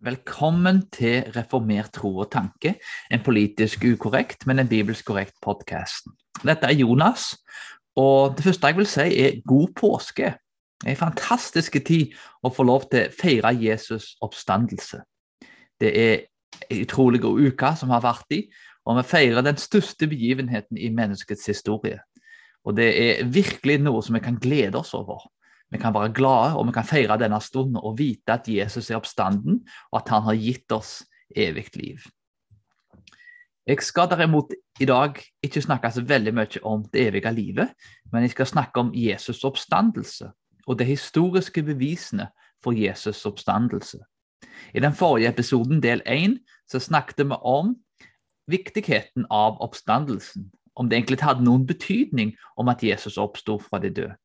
Velkommen 0.00 0.86
til 0.88 1.26
Reformert 1.36 1.90
tro 1.92 2.14
og 2.22 2.30
tanke, 2.32 2.70
en 3.12 3.20
politisk 3.20 3.82
ukorrekt, 3.84 4.46
men 4.48 4.62
en 4.62 4.68
bibelsk 4.68 5.04
korrekt 5.04 5.34
podkast. 5.44 6.06
Dette 6.40 6.70
er 6.70 6.78
Jonas, 6.78 7.34
og 8.00 8.32
det 8.38 8.46
første 8.46 8.70
jeg 8.70 8.78
vil 8.78 8.88
si 8.88 9.04
er 9.20 9.36
god 9.44 9.74
påske. 9.76 10.30
En 10.88 10.96
fantastisk 10.96 11.76
tid 11.84 12.14
å 12.40 12.48
få 12.48 12.64
lov 12.64 12.86
til 12.88 13.10
å 13.10 13.12
feire 13.12 13.52
Jesus' 13.52 14.14
oppstandelse. 14.24 15.02
Det 15.76 15.92
er 15.92 16.16
en 16.70 16.80
utrolig 16.86 17.20
god 17.20 17.44
uke 17.50 17.74
som 17.76 17.92
har 17.92 18.00
vært 18.00 18.32
i, 18.38 18.40
og 18.88 19.02
vi 19.02 19.04
feirer 19.10 19.44
den 19.44 19.60
største 19.60 20.08
begivenheten 20.08 20.80
i 20.80 20.88
menneskets 20.88 21.44
historie. 21.52 22.00
Og 22.64 22.80
det 22.80 22.88
er 23.04 23.28
virkelig 23.28 23.82
noe 23.84 24.00
som 24.00 24.16
vi 24.16 24.24
kan 24.24 24.40
glede 24.40 24.80
oss 24.80 24.96
over. 24.96 25.28
Vi 25.70 25.78
kan 25.78 25.94
være 25.94 26.12
glade 26.14 26.56
og 26.58 26.66
vi 26.66 26.74
kan 26.74 26.86
feire 26.86 27.18
denne 27.20 27.40
stunden 27.40 27.78
og 27.78 27.98
vite 27.98 28.34
at 28.34 28.48
Jesus 28.48 28.90
er 28.90 28.98
oppstanden, 28.98 29.62
og 29.92 30.00
at 30.02 30.08
han 30.10 30.26
har 30.26 30.38
gitt 30.38 30.72
oss 30.74 31.00
evig 31.36 31.68
liv. 31.76 32.02
Jeg 33.66 33.82
skal 33.86 34.08
derimot 34.10 34.50
i 34.80 34.86
dag 34.88 35.20
ikke 35.44 35.62
snakke 35.62 35.90
så 35.94 36.02
veldig 36.02 36.32
mye 36.34 36.62
om 36.66 36.82
det 36.92 37.06
evige 37.06 37.32
livet, 37.32 37.74
men 38.12 38.22
jeg 38.22 38.32
skal 38.34 38.46
snakke 38.46 38.80
om 38.80 38.94
Jesus' 38.96 39.44
oppstandelse 39.46 40.32
og 40.66 40.78
de 40.78 40.84
historiske 40.84 41.62
bevisene 41.62 42.28
for 42.64 42.74
Jesus' 42.74 43.26
oppstandelse. 43.26 43.98
I 44.74 44.80
den 44.80 44.94
forrige 44.94 45.28
episoden, 45.28 45.82
del 45.82 46.02
én, 46.06 46.38
snakket 46.66 47.26
vi 47.28 47.36
om 47.42 47.76
viktigheten 48.46 49.26
av 49.30 49.60
oppstandelsen. 49.62 50.50
Om 50.76 50.88
det 50.88 50.96
egentlig 50.96 51.22
hadde 51.22 51.44
noen 51.44 51.66
betydning 51.66 52.34
om 52.56 52.68
at 52.68 52.82
Jesus 52.82 53.18
oppsto 53.18 53.58
fra 53.58 53.78
de 53.78 53.90
døde. 53.90 54.16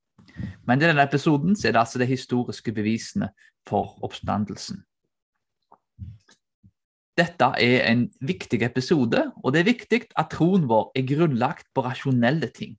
Men 0.66 0.82
i 0.82 0.88
denne 0.88 1.05
episoden 1.05 1.55
er 1.55 1.74
det 1.74 1.82
altså 1.82 2.02
de 2.02 2.08
historiske 2.10 2.74
bevisene 2.74 3.30
for 3.68 3.98
oppstandelsen. 4.05 4.82
Dette 7.16 7.48
er 7.63 7.85
en 7.88 8.10
viktig 8.27 8.60
episode, 8.66 9.21
og 9.43 9.54
det 9.54 9.62
er 9.62 9.70
viktig 9.70 10.02
at 10.20 10.34
troen 10.34 10.66
vår 10.68 10.90
er 10.99 11.05
grunnlagt 11.08 11.70
på 11.74 11.86
rasjonelle 11.86 12.49
ting. 12.52 12.74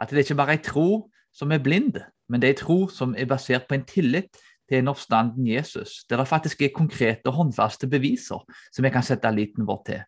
At 0.00 0.10
det 0.10 0.24
ikke 0.24 0.38
bare 0.38 0.56
er 0.56 0.64
tro 0.64 1.10
som 1.34 1.52
er 1.52 1.60
blinde, 1.60 2.06
men 2.28 2.40
det 2.40 2.50
er 2.50 2.62
tro 2.62 2.86
som 2.88 3.12
er 3.18 3.28
basert 3.28 3.68
på 3.68 3.76
en 3.76 3.84
tillit 3.84 4.32
til 4.68 4.78
en 4.78 4.88
oppstanden 4.88 5.46
Jesus, 5.46 6.06
der 6.08 6.22
det 6.22 6.28
faktisk 6.30 6.62
er 6.62 6.72
konkrete 6.72 7.28
og 7.28 7.36
håndfaste 7.36 7.86
beviser 7.90 8.40
som 8.72 8.84
vi 8.84 8.92
kan 8.94 9.04
sette 9.04 9.28
liten 9.34 9.68
vår 9.68 9.82
til. 9.90 10.00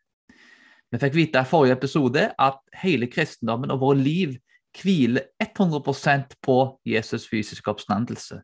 Vi 0.93 1.01
fikk 1.03 1.17
vite 1.19 1.43
i 1.43 1.51
forrige 1.51 1.77
episode 1.77 2.29
at 2.39 2.61
hele 2.81 3.11
kristendommen 3.11 3.73
og 3.75 3.83
vårt 3.83 4.01
liv 4.01 4.37
hviler 4.83 5.29
100% 5.43 6.37
på 6.43 6.59
Jesus' 6.89 7.29
fysiske 7.31 7.71
oppstandelse. 7.71 8.41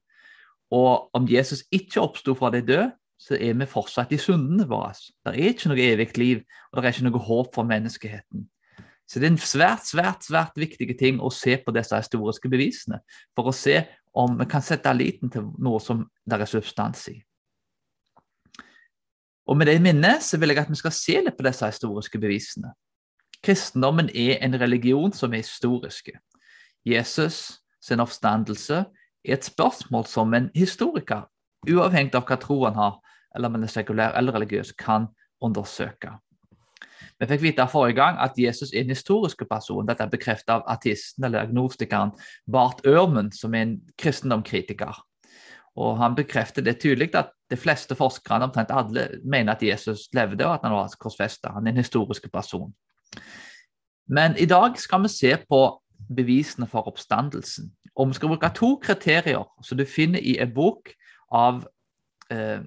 Og 0.70 1.10
om 1.16 1.26
Jesus 1.28 1.64
ikke 1.74 2.00
oppsto 2.00 2.34
fra 2.38 2.50
de 2.54 2.62
døde, 2.62 2.90
så 3.20 3.36
er 3.36 3.56
vi 3.58 3.68
fortsatt 3.68 4.12
i 4.16 4.18
syndene 4.20 4.64
våre. 4.68 4.94
Det 5.26 5.34
er 5.34 5.52
ikke 5.52 5.68
noe 5.72 5.84
evig 5.84 6.16
liv, 6.16 6.42
og 6.70 6.80
det 6.80 6.88
er 6.88 6.94
ikke 6.94 7.08
noe 7.10 7.24
håp 7.26 7.54
for 7.54 7.68
menneskeheten. 7.68 8.46
Så 9.10 9.18
det 9.18 9.26
er 9.26 9.32
en 9.34 9.42
svært, 9.42 9.88
svært, 9.90 10.22
svært 10.24 10.56
viktig 10.56 10.94
ting 10.96 11.18
å 11.20 11.32
se 11.34 11.56
på 11.58 11.74
disse 11.74 11.98
historiske 11.98 12.48
bevisene, 12.48 13.00
for 13.34 13.50
å 13.50 13.56
se 13.56 13.82
om 14.16 14.38
vi 14.38 14.46
kan 14.50 14.62
sette 14.62 14.92
liten 14.94 15.32
til 15.34 15.50
noe 15.58 15.80
som 15.82 16.04
det 16.24 16.38
er 16.38 16.48
substans 16.48 17.08
i. 17.10 17.16
Og 19.50 19.58
Med 19.58 19.66
det 19.66 19.80
i 19.80 19.82
minne 19.82 20.14
så 20.22 20.38
vil 20.38 20.52
jeg 20.52 20.62
at 20.62 20.70
vi 20.70 20.78
skal 20.78 20.94
se 20.94 21.16
litt 21.26 21.36
på 21.36 21.44
disse 21.44 21.66
historiske 21.66 22.20
bevisene. 22.22 22.70
Kristendommen 23.42 24.10
er 24.14 24.38
en 24.44 24.60
religion 24.60 25.12
som 25.12 25.32
er 25.32 25.44
historisk. 25.44 26.10
Jesus 26.84 27.60
sin 27.80 28.00
oppstandelse 28.00 28.82
er 29.24 29.36
et 29.36 29.44
spørsmål 29.44 30.06
som 30.06 30.34
en 30.34 30.50
historiker, 30.54 31.24
uavhengig 31.68 32.14
av 32.16 32.26
hva 32.28 32.36
tro 32.40 32.58
han 32.66 32.76
har, 32.76 32.98
eller 33.34 33.48
om 33.48 33.56
han 33.56 33.64
er 33.64 33.72
sekulær 33.72 34.16
eller 34.18 34.36
religiøs, 34.36 34.74
kan 34.76 35.08
undersøke. 35.40 36.12
Vi 37.20 37.28
fikk 37.28 37.42
vite 37.42 37.66
forrige 37.68 37.98
gang 37.98 38.18
at 38.20 38.36
Jesus 38.40 38.72
er 38.72 38.84
en 38.84 38.92
historisk 38.92 39.42
person. 39.48 39.86
Dette 39.88 40.04
er 40.04 40.12
bekreftet 40.12 40.52
av 40.54 40.64
artisten 40.68 41.24
eller 41.24 41.44
agnostikeren 41.44 42.12
Bart 42.48 42.80
Ørmen, 42.88 43.28
som 43.32 43.54
er 43.54 43.66
en 43.66 43.74
kristendomkritiker. 44.00 45.00
Og 45.76 45.98
Han 45.98 46.16
bekrefter 46.16 46.62
det 46.62 46.80
tydelig 46.80 47.14
at 47.14 47.32
de 47.50 47.56
fleste 47.56 47.94
forskerne 47.96 48.48
omtrent 48.48 48.72
alle 48.72 49.20
mener 49.24 49.52
at 49.52 49.62
Jesus 49.62 50.08
levde 50.16 50.46
og 50.46 50.54
at 50.54 50.64
han 50.64 50.74
var 50.74 50.96
korsfesta. 50.98 51.52
Han 51.54 51.66
er 51.66 51.70
en 51.72 51.82
historisk 51.84 52.32
person. 52.32 52.72
Men 54.10 54.36
i 54.38 54.46
dag 54.50 54.78
skal 54.78 55.04
vi 55.04 55.12
se 55.12 55.36
på 55.48 55.60
bevisene 56.16 56.66
for 56.66 56.88
oppstandelsen. 56.90 57.70
Og 57.94 58.10
vi 58.10 58.18
skal 58.18 58.32
bruke 58.32 58.50
to 58.54 58.74
kriterier 58.82 59.46
som 59.62 59.78
du 59.78 59.84
finner 59.86 60.22
i 60.22 60.38
en 60.42 60.52
bok 60.54 60.90
av 61.32 61.62
eh, 62.30 62.62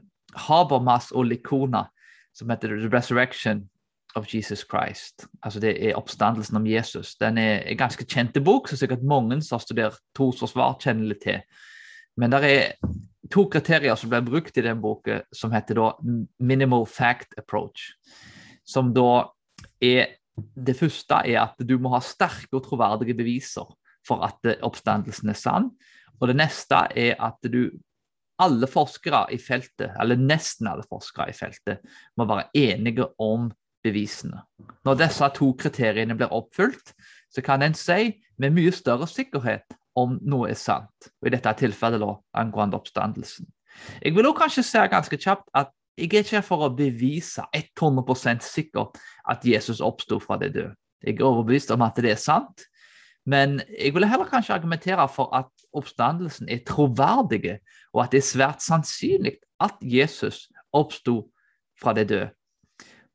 Habermas 0.48 1.12
og 1.12 1.28
Likona, 1.28 1.88
som 2.34 2.50
heter 2.50 2.76
The 2.78 2.90
Resurrection 2.94 3.68
of 4.16 4.28
Jesus 4.34 4.66
Christ. 4.70 5.28
Altså 5.44 5.60
Det 5.60 5.90
er 5.90 5.98
oppstandelsen 5.98 6.58
om 6.58 6.68
Jesus. 6.68 7.16
Den 7.16 7.38
er 7.38 7.64
en 7.66 7.78
ganske 7.78 8.06
kjent 8.06 8.38
bok, 8.46 8.68
som 8.68 8.78
sikkert 8.78 9.04
mange 9.04 9.42
som 9.42 9.58
har 9.58 9.66
studert 9.66 10.00
trosforsvar, 10.16 10.78
kjenner 10.80 11.12
litt 11.14 11.24
til. 11.26 11.42
Men 12.18 12.32
det 12.32 12.44
er 12.46 12.74
to 13.34 13.48
kriterier 13.50 13.96
som 13.98 14.12
blir 14.12 14.26
brukt 14.26 14.58
i 14.58 14.66
den 14.66 14.82
boken, 14.82 15.26
som 15.34 15.54
heter 15.54 15.80
da 15.80 15.92
minimal 16.40 16.86
fact 16.86 17.34
approach. 17.38 17.94
Som 18.66 18.94
da 18.94 19.34
er 19.82 20.20
det 20.38 20.76
første 20.80 21.22
er 21.30 21.40
at 21.44 21.60
du 21.62 21.78
må 21.82 21.94
ha 21.94 22.02
sterke 22.04 22.58
og 22.58 22.64
troverdige 22.66 23.16
beviser 23.18 23.68
for 24.08 24.24
at 24.26 24.56
oppstandelsen 24.66 25.32
er 25.32 25.40
sann. 25.40 25.72
Og 26.20 26.30
det 26.32 26.38
neste 26.40 26.80
er 26.98 27.18
at 27.22 27.40
du 27.52 27.68
alle 28.42 28.68
forskere 28.68 29.28
i 29.32 29.38
feltet, 29.38 29.94
eller 30.02 30.20
nesten 30.20 30.68
alle 30.68 30.86
forskere 30.90 31.30
i 31.30 31.36
feltet, 31.38 31.84
må 32.18 32.26
være 32.28 32.50
enige 32.58 33.08
om 33.22 33.52
bevisene. 33.84 34.42
Når 34.88 35.00
disse 35.04 35.30
to 35.38 35.52
kriteriene 35.60 36.16
blir 36.18 36.34
oppfylt, 36.34 36.94
så 37.30 37.44
kan 37.46 37.62
en 37.62 37.76
si 37.78 38.14
med 38.40 38.56
mye 38.56 38.72
større 38.74 39.08
sikkerhet 39.08 39.76
om 40.00 40.18
noe 40.26 40.50
er 40.50 40.58
sant. 40.58 41.12
Og 41.22 41.30
I 41.30 41.36
dette 41.36 41.54
tilfellet 41.60 42.02
da, 42.02 42.16
angående 42.42 42.80
oppstandelsen. 42.80 43.48
Jeg 44.02 44.16
vil 44.16 44.28
også 44.30 44.40
kanskje 44.40 44.66
si 44.68 44.84
ganske 44.90 45.18
kjapt 45.18 45.50
at 45.58 45.74
jeg 45.98 46.10
er 46.10 46.24
ikke 46.24 46.38
her 46.40 46.46
for 46.46 46.66
å 46.66 46.72
bevise 46.74 47.44
100% 47.54 48.46
sikkert 48.46 48.98
at 49.30 49.46
Jesus 49.46 49.82
oppsto 49.84 50.18
fra 50.22 50.40
de 50.42 50.50
døde. 50.50 50.76
Jeg 51.04 51.20
er 51.20 51.28
overbevist 51.28 51.72
om 51.76 51.84
at 51.86 52.00
det 52.02 52.14
er 52.14 52.22
sant, 52.22 52.64
men 53.30 53.60
jeg 53.80 53.94
ville 53.96 54.08
heller 54.08 54.28
kanskje 54.28 54.56
argumentere 54.56 55.06
for 55.12 55.32
at 55.36 55.52
oppstandelsen 55.76 56.50
er 56.52 56.64
troverdig, 56.68 57.60
og 57.94 58.04
at 58.04 58.12
det 58.12 58.20
er 58.24 58.28
svært 58.28 58.64
sannsynlig 58.64 59.38
at 59.64 59.78
Jesus 59.82 60.48
oppsto 60.74 61.30
fra 61.80 61.94
de 61.96 62.08
døde. 62.08 62.30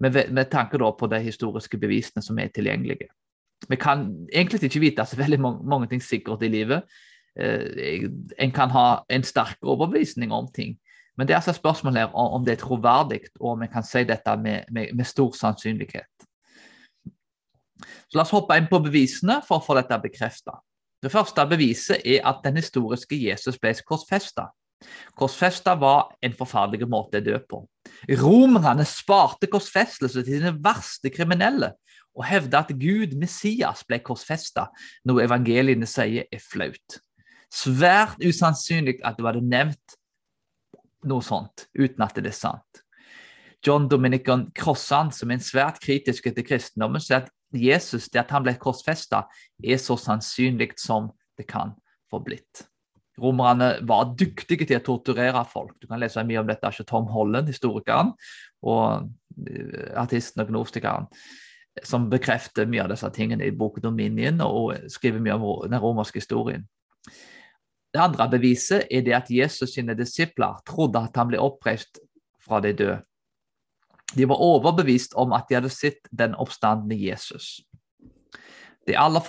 Med, 0.00 0.30
med 0.30 0.46
tanke 0.46 0.78
på 0.78 1.06
de 1.10 1.18
historiske 1.20 1.78
bevisene 1.78 2.22
som 2.22 2.38
er 2.38 2.52
tilgjengelige. 2.54 3.08
Vi 3.68 3.76
kan 3.76 4.06
egentlig 4.32 4.62
ikke 4.62 4.80
vite 4.80 5.04
så 5.06 5.16
veldig 5.18 5.40
mange, 5.40 5.66
mange 5.66 5.88
ting 5.90 6.02
sikkert 6.02 6.42
i 6.46 6.48
livet. 6.52 6.82
Eh, 7.34 8.06
en 8.38 8.52
kan 8.54 8.70
ha 8.70 9.02
en 9.10 9.24
sterk 9.26 9.58
overbevisning 9.62 10.32
om 10.32 10.46
ting, 10.54 10.78
men 11.18 11.26
det 11.26 11.34
er 11.34 11.40
altså 11.40 11.56
spørsmålet 11.56 12.04
her 12.04 12.14
om 12.14 12.44
det 12.46 12.54
er 12.54 12.60
troverdig, 12.62 13.20
og 13.40 13.56
om 13.56 13.64
vi 13.64 13.68
kan 13.72 13.86
si 13.86 14.04
dette 14.06 14.36
med, 14.38 14.68
med, 14.70 14.94
med, 14.94 15.06
stor 15.06 15.32
sannsynlighet. 15.34 16.26
Så 18.08 18.18
La 18.18 18.22
oss 18.22 18.34
hoppe 18.34 18.56
inn 18.58 18.70
på 18.70 18.78
bevisene 18.84 19.40
for 19.46 19.58
å 19.58 19.64
få 19.64 19.74
dette 19.78 19.98
bekreftet. 20.02 20.62
Det 21.02 21.10
første 21.12 21.44
beviset 21.50 22.06
er 22.06 22.22
at 22.26 22.40
den 22.46 22.58
historiske 22.58 23.18
Jesus 23.18 23.58
ble 23.58 23.74
korsfesta. 23.86 24.48
Korsfesta 25.18 25.74
var 25.78 26.14
en 26.22 26.34
forferdelig 26.38 26.86
måte 26.90 27.18
å 27.18 27.26
dø 27.26 27.38
på. 27.50 27.64
Romerne 28.22 28.86
sparte 28.86 29.50
korsfestelse 29.50 30.22
til 30.22 30.38
sine 30.38 30.54
verste 30.62 31.10
kriminelle 31.10 31.72
og 32.18 32.26
hevda 32.26 32.62
at 32.64 32.74
Gud, 32.78 33.14
Messias, 33.18 33.84
ble 33.86 34.00
korsfesta, 34.06 34.68
noe 35.06 35.26
evangeliene 35.26 35.86
sier 35.86 36.30
er 36.30 36.42
flaut. 36.42 36.98
Svært 37.50 38.22
usannsynlig 38.22 38.98
at 39.06 39.18
det 39.18 39.26
var 39.26 39.38
nevnt 39.42 39.97
noe 41.06 41.22
sånt, 41.22 41.68
uten 41.78 42.04
at 42.04 42.16
det 42.18 42.32
er 42.32 42.36
sant. 42.36 42.82
John 43.64 43.88
Dominican 43.90 44.48
Crossan, 44.54 45.10
som 45.14 45.30
er 45.30 45.42
svært 45.42 45.80
kritisk 45.82 46.28
til 46.30 46.46
kristendommen, 46.46 47.02
sier 47.02 47.24
at 47.24 47.32
Jesus, 47.54 48.08
det 48.12 48.22
at 48.22 48.32
han 48.34 48.44
ble 48.44 48.54
korsfesta, 48.60 49.24
er 49.62 49.80
så 49.82 49.96
sannsynlig 49.98 50.74
som 50.78 51.10
det 51.38 51.48
kan 51.50 51.74
få 52.10 52.20
blitt. 52.24 52.66
Romerne 53.18 53.72
var 53.88 54.12
dyktige 54.18 54.66
til 54.68 54.78
å 54.78 54.84
torturere 54.86 55.42
folk. 55.50 55.74
Du 55.80 55.88
kan 55.90 55.98
lese 55.98 56.22
mye 56.26 56.38
om 56.38 56.46
dette 56.46 56.68
av 56.68 56.86
Tom 56.86 57.08
Holland, 57.10 57.50
historikeren, 57.50 58.12
og 58.62 59.08
eh, 59.48 59.90
artisten 59.98 60.44
og 60.44 60.52
gnostikeren, 60.52 61.08
som 61.86 62.08
bekrefter 62.10 62.68
mye 62.70 62.84
av 62.84 62.92
disse 62.92 63.10
tingene 63.14 63.46
i 63.46 63.54
boken 63.54 63.84
Dominion 63.88 64.42
og 64.42 64.90
skriver 64.90 65.22
mye 65.22 65.38
om 65.38 65.66
den 65.70 65.82
romerske 65.82 66.22
historien. 66.22 66.66
Det 67.94 68.00
andre 68.02 68.28
beviset 68.30 68.86
er 68.90 69.04
det 69.04 69.14
at 69.16 69.30
Jesus 69.32 69.72
sine 69.74 69.96
disipler 69.96 70.60
trodde 70.68 71.00
at 71.00 71.16
han 71.16 71.30
ble 71.30 71.40
oppreist 71.40 72.00
fra 72.44 72.60
de 72.64 72.74
døde. 72.76 72.98
De 74.16 74.24
var 74.28 74.40
overbevist 74.40 75.16
om 75.20 75.34
at 75.36 75.48
de 75.48 75.58
hadde 75.58 75.72
sett 75.72 76.08
den 76.10 76.36
oppstandende 76.40 76.96
Jesus. 76.96 77.58
De 78.88 78.96
aller 78.96 79.20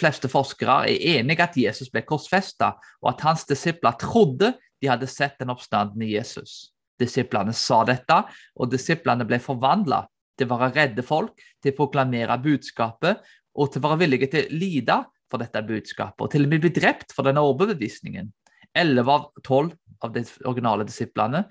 fleste 0.00 0.30
forskere 0.32 0.78
er 0.88 1.18
enige 1.18 1.44
at 1.44 1.56
Jesus 1.60 1.90
ble 1.92 2.00
korsfesta, 2.08 2.72
og 3.04 3.10
at 3.12 3.24
hans 3.26 3.44
disipler 3.44 3.96
trodde 4.00 4.54
de 4.80 4.88
hadde 4.88 5.08
sett 5.08 5.36
den 5.40 5.52
oppstandende 5.52 6.08
Jesus. 6.08 6.70
disiplene 7.00 7.52
sa 7.52 7.80
dette, 7.84 8.20
og 8.54 8.70
disiplene 8.70 9.24
ble 9.26 9.40
forvandla 9.42 10.04
til 10.38 10.46
å 10.46 10.54
være 10.54 10.74
redde 10.76 11.02
folk, 11.02 11.32
til 11.60 11.72
å 11.72 11.76
proklamere 11.80 12.36
budskapet 12.38 13.18
og 13.54 13.72
til 13.72 13.82
å 13.82 13.88
være 13.88 13.98
villige 14.04 14.28
til 14.30 14.46
å 14.46 14.58
lide 14.60 14.98
for 15.34 15.42
dette 15.42 15.62
budskapet, 15.66 16.22
og 16.22 16.30
til 16.32 16.46
og 16.46 16.52
med 16.52 16.62
ble 16.62 16.72
drept 16.74 17.14
for 17.14 17.26
denne 17.26 17.42
overbevisningen. 17.42 18.30
Elleve 18.74 19.14
av 19.14 19.26
tolv 19.46 19.74
av 20.04 20.12
de 20.14 20.22
originale 20.46 20.86
disiplene 20.86 21.44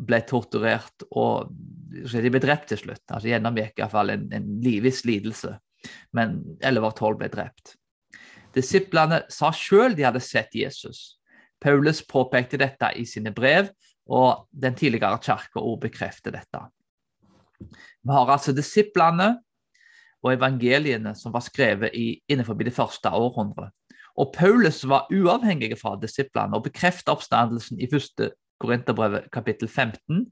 ble 0.00 0.20
torturert, 0.28 1.04
og 1.12 1.50
de 1.52 2.32
ble 2.32 2.40
drept 2.40 2.70
til 2.72 2.80
slutt. 2.80 3.04
altså 3.08 3.28
Gjennomgikk 3.28 3.82
iallfall 3.82 4.14
en, 4.14 4.26
en 4.32 4.48
viss 4.64 5.04
lidelse, 5.08 5.52
men 6.16 6.40
elleve 6.64 6.88
av 6.88 6.96
tolv 6.96 7.20
ble 7.20 7.28
drept. 7.32 7.76
Disiplene 8.56 9.22
sa 9.30 9.52
sjøl 9.54 9.94
de 9.94 10.06
hadde 10.08 10.22
sett 10.24 10.56
Jesus. 10.56 11.20
Paulus 11.60 12.00
påpekte 12.08 12.58
dette 12.60 12.88
i 12.96 13.04
sine 13.06 13.34
brev, 13.36 13.68
og 14.10 14.48
den 14.50 14.74
tidligere 14.74 15.20
kirka 15.22 15.60
òg 15.60 15.84
bekrefter 15.84 16.34
dette. 16.34 16.64
Vi 17.60 18.10
har 18.10 18.32
altså 18.32 18.54
disiplene 18.56 19.34
og 20.22 20.32
evangeliene 20.34 21.14
som 21.16 21.32
var 21.32 21.44
skrevet 21.44 21.94
i, 21.96 22.20
innenfor 22.28 22.58
det 22.60 22.74
første 22.76 23.08
århundret. 23.08 23.72
Og 24.20 24.34
Paulus 24.34 24.82
var 24.88 25.08
uavhengig 25.12 25.78
fra 25.80 25.94
disiplene 26.00 26.58
og 26.58 26.66
bekreftet 26.66 27.12
oppstandelsen 27.12 27.80
i 27.80 27.88
første 27.90 28.32
Korinterbrevet 28.60 29.30
kapittel 29.32 29.68
15. 29.68 30.26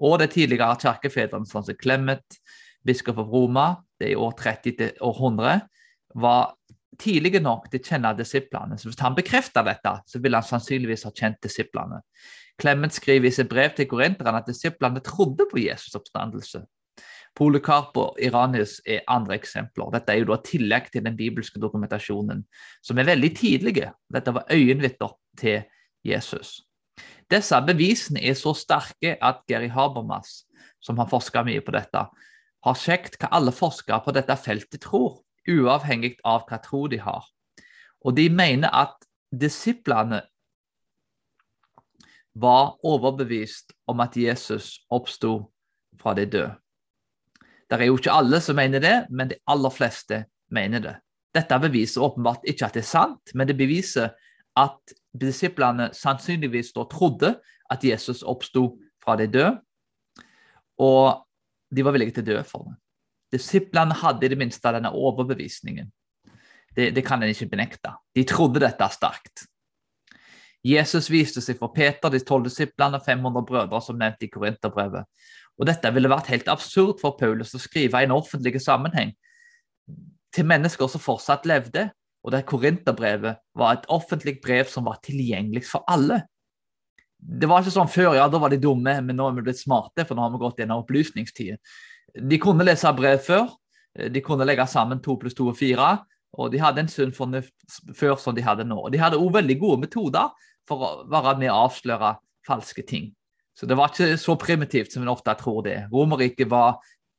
Og 0.00 0.18
de 0.20 0.28
tidligere 0.30 0.78
kirkefedrene, 0.80 1.48
sånn 1.48 1.66
som 1.66 1.76
Clemet, 1.76 2.38
biskop 2.86 3.18
av 3.20 3.32
Roma, 3.32 3.66
det 3.98 4.10
er 4.10 4.14
i 4.14 4.20
år 4.20 4.36
30 4.38 4.76
til 4.78 5.02
århundre, 5.04 5.58
100, 5.58 5.76
var 6.16 6.54
tidlige 7.00 7.42
nok 7.44 7.68
til 7.70 7.80
å 7.80 7.88
kjenne 7.90 8.14
disiplene. 8.16 8.78
Så 8.78 8.88
Hvis 8.88 9.02
han 9.04 9.16
bekrefter 9.16 9.64
dette, 9.66 9.92
så 10.06 10.20
ville 10.22 10.40
han 10.40 10.48
sannsynligvis 10.48 11.04
ha 11.04 11.12
kjent 11.12 11.42
disiplene. 11.44 12.00
Clement 12.60 12.92
skriver 12.92 13.28
i 13.28 13.34
sitt 13.34 13.50
brev 13.50 13.74
til 13.76 13.88
korinterne 13.88 14.40
at 14.40 14.48
disiplene 14.48 15.02
trodde 15.04 15.44
på 15.50 15.60
Jesus' 15.60 15.96
oppstandelse. 15.98 16.62
Polycarp 17.36 17.96
og 18.00 18.20
Iranis 18.22 18.78
er 18.88 19.04
andre 19.12 19.36
eksempler. 19.36 19.90
Dette 19.92 20.14
er 20.14 20.22
jo 20.22 20.30
da 20.30 20.38
tillegg 20.44 20.88
til 20.92 21.04
den 21.04 21.16
bibelske 21.18 21.60
dokumentasjonen, 21.60 22.44
som 22.82 22.98
er 22.98 23.10
veldig 23.10 23.32
tidlige. 23.36 23.90
Dette 24.12 24.32
var 24.32 24.48
øyenvitner 24.52 25.12
til 25.36 25.66
Jesus. 26.06 26.62
Disse 27.30 27.58
bevisene 27.66 28.22
er 28.24 28.38
så 28.38 28.54
sterke 28.56 29.16
at 29.20 29.42
Geri 29.50 29.68
Habermas, 29.68 30.46
som 30.80 30.98
har 30.98 31.10
forska 31.10 31.42
mye 31.44 31.60
på 31.60 31.74
dette, 31.76 32.06
har 32.66 32.80
sjekket 32.80 33.18
hva 33.20 33.30
alle 33.36 33.52
forskere 33.54 34.00
på 34.04 34.14
dette 34.16 34.36
feltet 34.40 34.86
tror 34.86 35.20
uavhengig 35.46 36.16
av 36.26 36.46
hva 36.48 36.58
tro 36.62 36.86
de 36.90 36.98
har. 37.02 37.26
Og 38.06 38.16
de 38.16 38.28
mener 38.30 38.72
at 38.72 38.96
disiplene 39.30 40.22
var 42.36 42.76
overbevist 42.84 43.72
om 43.88 44.00
at 44.04 44.16
Jesus 44.16 44.76
oppsto 44.92 45.50
fra 46.00 46.14
de 46.16 46.26
døde. 46.26 46.54
Det 47.66 47.80
er 47.80 47.88
jo 47.88 47.98
ikke 47.98 48.14
alle 48.14 48.40
som 48.40 48.56
mener 48.58 48.82
det, 48.82 48.94
men 49.10 49.30
de 49.30 49.38
aller 49.50 49.72
fleste 49.74 50.22
mener 50.54 50.82
det. 50.82 50.94
Dette 51.34 51.58
beviser 51.60 52.04
åpenbart 52.06 52.46
ikke 52.48 52.68
at 52.68 52.76
det 52.78 52.84
er 52.84 52.88
sant, 52.88 53.34
men 53.34 53.48
det 53.48 53.58
beviser 53.58 54.14
at 54.56 54.94
disiplene 55.16 55.90
sannsynligvis 55.96 56.72
trodde 56.72 57.34
at 57.70 57.84
Jesus 57.84 58.22
oppsto 58.22 58.78
fra 59.02 59.16
de 59.16 59.26
døde, 59.26 59.56
og 60.78 61.26
de 61.74 61.84
var 61.84 61.96
villige 61.96 62.16
til 62.16 62.26
å 62.26 62.30
dø 62.30 62.42
for 62.46 62.68
det. 62.68 62.76
Disiplene 63.36 63.96
hadde 63.98 64.26
i 64.26 64.30
det 64.30 64.38
minste 64.38 64.70
denne 64.72 64.92
overbevisningen. 64.94 65.90
Det, 66.76 66.92
det 66.94 67.02
kan 67.04 67.22
en 67.22 67.32
ikke 67.32 67.50
benekte. 67.50 67.90
De 68.14 68.24
trodde 68.28 68.62
dette 68.62 68.86
sterkt. 68.94 69.46
Jesus 70.66 71.10
viste 71.10 71.42
seg 71.42 71.58
for 71.60 71.74
Peter, 71.74 72.10
de 72.10 72.20
tolv 72.26 72.46
disiplene 72.48 72.98
og 72.98 73.04
500 73.06 73.46
brødre, 73.46 73.80
som 73.82 73.98
nevnt 73.98 74.24
i 74.26 74.30
Korinterbrevet. 74.30 75.06
Og 75.56 75.68
Dette 75.68 75.90
ville 75.94 76.10
vært 76.12 76.30
helt 76.32 76.48
absurd 76.52 77.00
for 77.00 77.16
Paulus 77.18 77.54
å 77.56 77.60
skrive 77.62 78.02
i 78.02 78.08
en 78.08 78.14
offentlig 78.16 78.60
sammenheng 78.62 79.14
til 80.36 80.48
mennesker 80.48 80.90
som 80.92 81.00
fortsatt 81.00 81.46
levde, 81.48 81.88
og 82.26 82.32
der 82.34 82.44
Korinterbrevet 82.44 83.38
var 83.56 83.76
et 83.76 83.86
offentlig 83.92 84.36
brev 84.42 84.66
som 84.68 84.88
var 84.88 84.98
tilgjengelig 85.04 85.62
for 85.68 85.86
alle. 85.88 86.24
Det 87.16 87.48
var 87.48 87.62
ikke 87.62 87.72
sånn 87.72 87.90
før, 87.90 88.16
ja, 88.18 88.26
da 88.28 88.40
var 88.42 88.52
de 88.52 88.58
dumme, 88.60 88.98
men 89.06 89.16
nå 89.16 89.28
er 89.30 89.38
vi 89.38 89.46
blitt 89.46 89.62
smarte, 89.62 90.04
for 90.04 90.18
nå 90.18 90.26
har 90.26 90.34
vi 90.34 90.42
gått 90.42 90.60
gjennom 90.60 90.82
opplysningstiden. 90.82 91.60
De 92.16 92.40
kunne 92.42 92.66
lese 92.66 92.92
brev 92.96 93.22
før. 93.24 93.48
De 94.12 94.20
kunne 94.24 94.44
legge 94.44 94.66
sammen 94.68 95.00
to 95.04 95.16
pluss 95.20 95.36
to 95.36 95.48
og 95.52 95.56
fire. 95.56 95.94
Og 96.36 96.50
de 96.52 96.60
hadde 96.60 96.82
en 96.84 96.90
sunn 96.92 97.14
fornuft 97.16 97.54
før 97.96 98.18
som 98.20 98.36
de 98.36 98.44
hadde 98.44 98.66
nå. 98.68 98.76
Og 98.76 98.92
de 98.92 99.00
hadde 99.00 99.20
òg 99.20 99.32
veldig 99.38 99.56
gode 99.60 99.86
metoder 99.86 100.32
for 100.68 100.82
å 100.82 100.90
være 101.08 101.36
med 101.40 101.52
å 101.52 101.62
avsløre 101.66 102.16
falske 102.46 102.84
ting. 102.86 103.10
Så 103.56 103.66
det 103.66 103.76
var 103.78 103.92
ikke 103.92 104.18
så 104.20 104.36
primitivt 104.36 104.92
som 104.92 105.04
en 105.04 105.12
ofte 105.12 105.32
tror 105.40 105.62
det. 105.64 105.78
Romerriket 105.92 106.50
var 106.50 106.76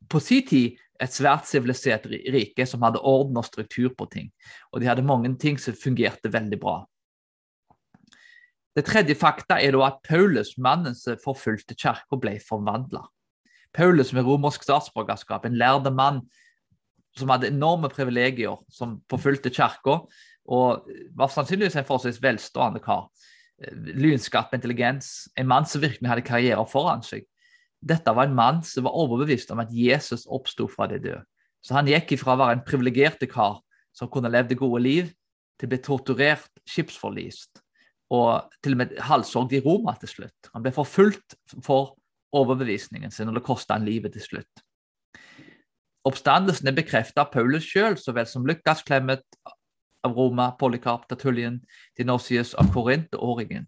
på 0.09 0.21
sin 0.21 0.45
tid 0.45 0.77
et 1.01 1.13
svært 1.13 1.45
sivilisert 1.49 2.05
rike 2.09 2.65
som 2.69 2.83
hadde 2.85 3.01
orden 3.05 3.37
og 3.37 3.45
struktur 3.45 3.89
på 3.97 4.07
ting. 4.11 4.29
Og 4.71 4.81
de 4.81 4.89
hadde 4.89 5.05
mange 5.05 5.33
ting 5.41 5.57
som 5.61 5.77
fungerte 5.77 6.31
veldig 6.33 6.59
bra. 6.61 6.77
Det 8.77 8.85
tredje 8.85 9.17
fakta 9.17 9.57
er 9.57 9.73
da 9.73 9.87
at 9.87 10.03
Paulus, 10.05 10.53
mannen 10.61 10.93
som 10.97 11.17
forfulgte 11.21 11.73
kirka, 11.73 12.17
ble 12.21 12.35
forvandla. 12.45 13.07
Paulus 13.73 14.11
med 14.13 14.25
romersk 14.25 14.65
statsborgerskap, 14.65 15.45
en 15.45 15.57
lærde 15.57 15.89
mann 15.93 16.21
som 17.17 17.33
hadde 17.33 17.49
enorme 17.49 17.89
privilegier, 17.89 18.57
som 18.69 18.99
forfulgte 19.09 19.49
kirka, 19.49 20.03
og 20.45 20.85
var 21.17 21.33
sannsynligvis 21.33 21.79
en 21.79 21.87
forholdsvis 21.87 22.21
velstående 22.21 22.81
kar. 22.85 23.07
Lynskapt 23.57 24.53
intelligens, 24.53 25.27
en 25.35 25.47
mann 25.49 25.65
som 25.65 25.81
virkelig 25.81 26.09
hadde 26.09 26.25
karriere 26.25 26.65
foran 26.69 27.01
seg. 27.05 27.25
Dette 27.81 28.13
var 28.13 28.27
en 28.27 28.37
mann 28.37 28.59
som 28.65 28.85
var 28.85 28.97
overbevist 28.97 29.51
om 29.53 29.61
at 29.63 29.73
Jesus 29.73 30.27
oppsto 30.29 30.67
fra 30.69 30.89
de 30.91 30.99
døde. 31.01 31.23
Så 31.65 31.73
han 31.73 31.89
gikk 31.89 32.13
ifra 32.15 32.35
å 32.35 32.41
være 32.41 32.57
en 32.57 32.65
privilegert 32.65 33.23
kar 33.31 33.59
som 33.97 34.09
kunne 34.13 34.29
levd 34.29 34.53
det 34.53 34.59
gode 34.59 34.81
liv, 34.83 35.09
til 35.57 35.65
å 35.65 35.71
bli 35.73 35.79
torturert, 35.81 36.51
skipsforlist 36.69 37.63
og 38.13 38.53
til 38.63 38.75
og 38.75 38.81
med 38.83 38.93
halshogd 39.03 39.55
i 39.57 39.61
Roma 39.63 39.95
til 39.99 40.11
slutt. 40.11 40.51
Han 40.53 40.63
ble 40.63 40.71
forfulgt 40.75 41.35
for 41.65 41.97
overbevisningen 42.35 43.11
sin, 43.11 43.27
og 43.27 43.35
det 43.35 43.43
kosta 43.47 43.75
han 43.75 43.87
livet 43.87 44.13
til 44.15 44.23
slutt. 44.23 44.63
Oppstandelsen 46.07 46.69
er 46.69 46.77
bekreftet 46.77 47.19
av 47.19 47.31
Paulus 47.33 47.65
sjøl, 47.67 47.97
så 47.99 48.13
vel 48.15 48.27
som 48.29 48.45
Lukas, 48.47 48.83
Clemet 48.87 49.25
av 50.05 50.13
Roma, 50.17 50.51
Polycarp, 50.59 51.07
Tertullian, 51.09 51.59
Dinosius 51.97 52.53
av 52.57 52.69
Korint 52.73 53.13
og 53.17 53.33
Åringen. 53.33 53.67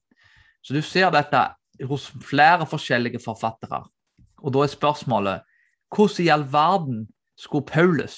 Så 0.61 0.75
du 0.75 0.81
ser 0.85 1.11
dette 1.15 1.41
hos 1.89 2.09
flere 2.25 2.67
forskjellige 2.67 3.21
forfattere. 3.23 3.83
Og 4.43 4.53
da 4.55 4.63
er 4.63 4.73
spørsmålet 4.73 5.45
hvordan 5.95 6.25
i 6.25 6.31
all 6.33 6.45
verden 6.51 7.03
skulle 7.39 7.65
Paulus 7.65 8.17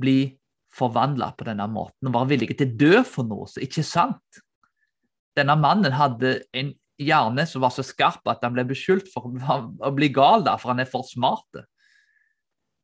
bli 0.00 0.34
forvandla 0.74 1.32
på 1.36 1.46
denne 1.46 1.66
måten 1.70 2.08
og 2.08 2.14
være 2.14 2.30
villig 2.32 2.54
til 2.56 2.70
å 2.70 2.78
dø 2.80 3.02
for 3.06 3.28
noe 3.28 3.48
som 3.50 3.62
ikke 3.64 3.82
er 3.84 3.90
sant? 3.90 4.40
Denne 5.38 5.56
mannen 5.60 5.94
hadde 5.94 6.40
en 6.56 6.72
hjerne 7.00 7.46
som 7.48 7.62
var 7.64 7.72
så 7.74 7.84
skarp 7.86 8.26
at 8.28 8.42
han 8.44 8.54
ble 8.56 8.66
beskyldt 8.68 9.08
for 9.12 9.30
å 9.30 9.92
bli 9.96 10.10
gal, 10.12 10.44
for 10.60 10.72
han 10.72 10.82
er 10.82 10.90
for 10.90 11.06
smart. 11.06 11.62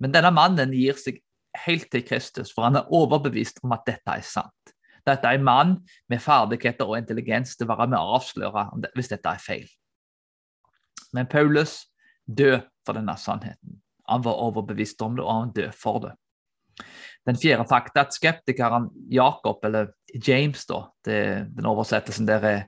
Men 0.00 0.12
denne 0.14 0.32
mannen 0.34 0.72
gir 0.76 0.96
seg 1.00 1.20
helt 1.64 1.88
til 1.92 2.04
Kristus, 2.06 2.52
for 2.54 2.66
han 2.66 2.78
er 2.78 2.92
overbevist 2.94 3.62
om 3.64 3.75
at 3.76 3.86
dette 3.88 4.12
er 4.12 4.25
sant. 4.26 4.75
Dette 5.06 5.28
er 5.28 5.38
en 5.38 5.46
mann 5.46 5.75
med 6.10 6.22
ferdigheter 6.22 6.88
og 6.88 6.98
intelligens 6.98 7.54
til 7.54 7.68
å 7.68 7.75
være 7.75 7.88
med 7.92 7.98
å 8.00 8.16
avsløre 8.18 8.66
hvis 8.96 9.12
dette 9.12 9.30
er 9.30 9.42
feil. 9.42 9.66
Men 11.14 11.28
Paulus 11.30 11.84
død 12.26 12.64
for 12.86 12.98
denne 12.98 13.14
sannheten. 13.20 13.78
Han 14.10 14.25
var 14.25 14.42
overbevist 14.42 15.02
om 15.02 15.16
det, 15.16 15.25
og 15.25 15.32
han 15.32 15.54
døde 15.54 15.75
for 15.75 16.02
det. 16.02 16.12
Den 17.26 17.38
fjerde 17.38 17.66
fakta 17.66 18.04
at 18.04 18.14
skeptikeren 18.14 18.90
Jakob, 19.10 19.62
eller 19.66 19.94
James, 20.14 20.66
da, 20.68 20.84
det, 21.06 21.20
den 21.56 21.66
oversettelsen 21.66 22.28
der 22.28 22.46
er 22.46 22.60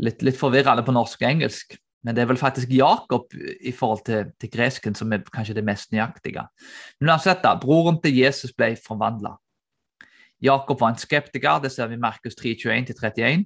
litt, 0.00 0.22
litt 0.24 0.38
forvirrende 0.40 0.84
på 0.86 0.94
norsk 0.96 1.20
og 1.20 1.28
engelsk. 1.28 1.76
Men 2.04 2.16
det 2.16 2.22
er 2.22 2.30
vel 2.30 2.40
faktisk 2.40 2.70
Jakob 2.72 3.34
i 3.36 3.72
forhold 3.76 4.04
til, 4.06 4.30
til 4.40 4.50
gresken 4.52 4.96
som 4.96 5.12
er 5.12 5.24
kanskje 5.32 5.58
det 5.58 5.64
mest 5.66 5.92
nøyaktige. 5.92 6.46
Men 7.00 7.12
uansett, 7.12 7.42
da, 7.44 7.56
broren 7.60 8.00
til 8.00 8.16
Jesus 8.16 8.54
ble 8.56 8.72
forvandla. 8.80 9.34
Jakob 10.40 10.80
var 10.80 10.94
en 10.94 11.00
skeptiker, 11.00 11.60
det 11.60 11.72
ser 11.74 11.90
vi 11.90 11.98
i 11.98 12.00
Markus 12.00 12.38
3.21-31. 12.40 13.44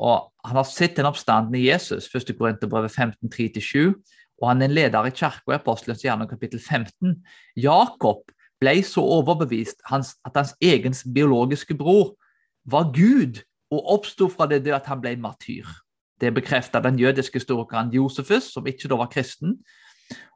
Og 0.00 0.30
han 0.46 0.56
har 0.56 0.64
sett 0.64 0.96
den 0.96 1.08
oppstanden 1.10 1.58
i 1.58 1.66
Jesus, 1.66 2.08
1. 2.08 2.32
Korinterbrevet 2.38 2.94
15.3-7. 2.96 3.92
Og 4.40 4.48
han 4.48 4.62
er 4.62 4.70
en 4.70 4.74
leder 4.74 5.06
i 5.06 5.12
kirka 5.14 5.52
i 5.52 5.58
Apostelens 5.58 6.02
hjerne, 6.02 6.26
kapittel 6.30 6.60
15. 6.60 7.18
Jakob 7.60 8.32
ble 8.62 8.74
så 8.86 9.04
overbevist 9.04 9.84
at 9.90 10.34
hans 10.34 10.56
egen 10.62 10.96
biologiske 11.14 11.76
bror 11.78 12.14
var 12.64 12.90
Gud 12.94 13.42
og 13.72 13.94
oppsto 13.98 14.28
fra 14.32 14.48
det 14.50 14.62
døde 14.64 14.78
at 14.78 14.88
han 14.88 15.00
ble 15.02 15.14
martyr. 15.20 15.68
Det 16.22 16.30
bekreftet 16.34 16.84
den 16.84 17.00
jødiske 17.00 17.40
historikeren 17.40 17.90
Josefus, 17.90 18.52
som 18.54 18.66
ikke 18.66 18.88
da 18.88 18.98
var 19.00 19.10
kristen, 19.10 19.56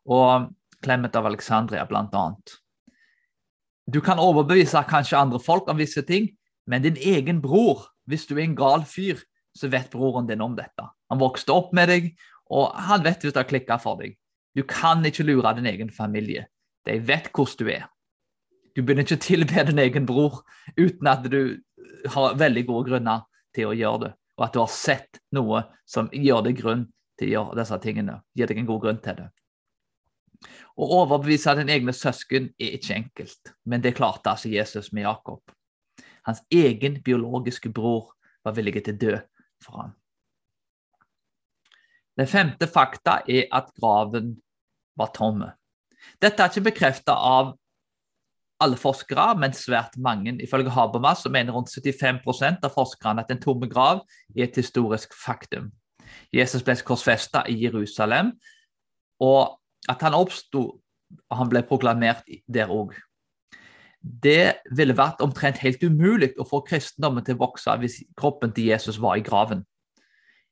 og 0.07 0.50
Clement 0.83 1.14
av 1.16 1.26
Alexandria 1.26 1.87
bl.a. 1.87 2.25
Du 3.87 4.00
kan 4.02 4.19
overbevise 4.19 4.83
kanskje 4.90 5.19
andre 5.19 5.38
folk 5.40 5.71
om 5.71 5.78
visse 5.78 6.02
ting, 6.02 6.33
men 6.66 6.83
din 6.83 6.99
egen 6.99 7.38
bror, 7.43 7.87
hvis 8.11 8.26
du 8.26 8.35
er 8.35 8.45
en 8.45 8.59
gal 8.59 8.83
fyr, 8.85 9.23
så 9.57 9.71
vet 9.73 9.90
broren 9.95 10.26
din 10.28 10.43
om 10.43 10.57
dette. 10.59 10.85
Han 11.11 11.23
vokste 11.23 11.55
opp 11.55 11.73
med 11.73 11.88
deg, 11.88 12.11
Og 12.50 12.75
han 12.78 13.05
vet 13.05 13.23
hvis 13.23 13.35
det 13.35 13.43
har 13.43 13.50
klikka 13.50 13.78
for 13.83 13.99
deg. 13.99 14.16
Du 14.57 14.62
kan 14.62 15.05
ikke 15.05 15.26
lure 15.26 15.55
din 15.57 15.66
egen 15.66 15.90
familie. 15.90 16.47
De 16.87 16.99
vet 17.02 17.31
hvordan 17.35 17.59
du 17.59 17.71
er. 17.73 17.88
Du 18.76 18.83
begynner 18.83 19.07
ikke 19.07 19.19
å 19.19 19.25
tilbe 19.25 19.64
din 19.66 19.81
egen 19.83 20.07
bror 20.07 20.43
uten 20.76 21.09
at 21.11 21.26
du 21.33 21.59
har 22.12 22.37
veldig 22.38 22.66
gode 22.69 22.90
grunner 22.90 23.25
til 23.57 23.71
å 23.71 23.76
gjøre 23.76 24.02
det, 24.05 24.12
og 24.37 24.47
at 24.47 24.55
du 24.55 24.61
har 24.61 24.73
sett 24.73 25.21
noe 25.37 25.62
som 25.88 26.11
gjør 26.12 26.45
deg 26.47 26.61
grunn 26.61 26.87
til 27.16 27.31
å 27.31 27.33
gjøre 27.33 27.59
disse 27.61 27.78
tingene. 27.83 28.21
Gir 28.37 28.50
deg 28.50 28.61
en 28.61 28.69
god 28.69 28.83
grunn 28.85 29.02
til 29.05 29.21
det. 29.21 29.28
Å 30.76 30.88
overbevise 31.00 31.55
dine 31.57 31.73
egne 31.73 31.95
søsken 31.97 32.50
er 32.61 32.76
ikke 32.76 32.99
enkelt, 32.99 33.52
men 33.64 33.85
det 33.85 33.95
klarte 33.97 34.35
altså 34.35 34.52
Jesus 34.52 34.93
med 34.93 35.07
Jakob. 35.07 35.40
Hans 36.28 36.43
egen 36.52 37.00
biologiske 37.07 37.71
bror 37.73 38.11
var 38.45 38.57
villig 38.57 38.83
til 38.85 38.97
å 38.97 39.00
dø 39.00 39.14
for 39.64 39.81
ham. 39.81 39.95
Den 42.16 42.28
femte 42.28 42.69
fakta 42.69 43.21
er 43.28 43.49
at 43.55 43.73
graven 43.76 44.35
var 44.97 45.12
tomme. 45.16 45.52
Dette 46.23 46.43
er 46.43 46.52
ikke 46.52 46.71
bekreftet 46.71 47.12
av 47.12 47.55
alle 48.61 48.79
forskere, 48.81 49.35
men 49.39 49.53
svært 49.53 49.99
mange. 50.01 50.37
Ifølge 50.43 50.73
Habermas 50.73 51.25
så 51.25 51.33
mener 51.33 51.53
rundt 51.53 51.73
75% 51.73 52.65
av 52.65 52.73
forskerne 52.73 53.25
at 53.25 53.31
en 53.33 53.43
tomme 53.43 53.69
grav 53.69 54.03
er 54.37 54.47
et 54.47 54.57
historisk 54.57 55.13
faktum. 55.25 55.71
Jesus 56.33 56.65
ble 56.65 56.77
korsfesta 56.87 57.45
i 57.51 57.59
Jerusalem, 57.65 58.33
og 59.21 59.59
at 59.89 60.03
han 60.03 60.17
oppsto 60.17 60.65
og 61.31 61.39
han 61.39 61.51
ble 61.51 61.63
proklamert 61.67 62.27
der 62.51 62.73
òg. 62.73 62.95
Det 64.01 64.63
ville 64.77 64.95
vært 64.97 65.23
omtrent 65.25 65.59
helt 65.63 65.83
umulig 65.83 66.33
å 66.39 66.47
få 66.47 66.63
kristendommen 66.67 67.25
til 67.27 67.37
å 67.37 67.43
vokse 67.47 67.75
hvis 67.81 68.03
kroppen 68.19 68.53
til 68.55 68.71
Jesus 68.71 69.01
var 69.03 69.19
i 69.19 69.25
graven. 69.27 69.65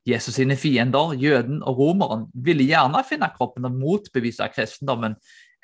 Jesus 0.04 0.36
sine 0.36 0.56
fiender, 0.60 1.14
jøden 1.16 1.62
og 1.64 1.78
romeren, 1.80 2.26
ville 2.34 2.66
gjerne 2.66 3.00
finne 3.08 3.30
kroppen 3.36 3.64
og 3.68 3.78
motbevise 3.78 4.50
kristendommen, 4.52 5.14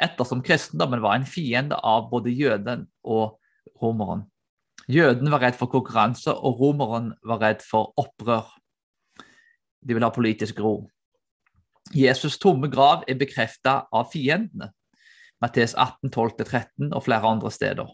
ettersom 0.02 0.42
kristendommen 0.42 1.02
var 1.02 1.16
en 1.16 1.28
fiende 1.28 1.76
av 1.76 2.08
både 2.10 2.32
jøden 2.32 2.86
og 3.04 3.38
romeren. 3.82 4.24
Jøden 4.90 5.30
var 5.30 5.42
redd 5.44 5.58
for 5.58 5.70
konkurranse, 5.70 6.32
og 6.32 6.60
romeren 6.60 7.12
var 7.26 7.42
redd 7.42 7.62
for 7.62 7.92
opprør. 8.00 8.48
De 9.80 9.94
ville 9.94 10.06
ha 10.06 10.12
politisk 10.14 10.60
ro. 10.60 10.88
Jesus' 11.94 12.38
tomme 12.40 12.70
grav 12.70 13.04
er 13.08 13.18
bekreftet 13.18 13.86
av 13.92 14.10
fiendene. 14.12 14.70
Mattes 15.40 15.74
18, 15.74 16.10
12-13 16.12 16.90
og 16.92 17.04
flere 17.04 17.28
andre 17.28 17.50
steder. 17.50 17.88